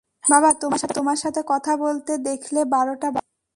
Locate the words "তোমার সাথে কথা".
0.95-1.73